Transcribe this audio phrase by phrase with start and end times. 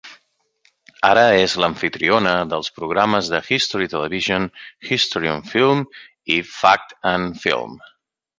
[1.09, 4.49] Ara és l'amfitriona dels programes de History Television
[4.97, 5.85] "History on Film"
[6.39, 7.79] i "Fact and Film".